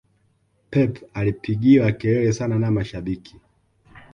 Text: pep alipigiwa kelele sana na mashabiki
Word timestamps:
pep 0.69 1.01
alipigiwa 1.13 1.91
kelele 1.91 2.33
sana 2.33 2.59
na 2.59 2.71
mashabiki 2.71 3.35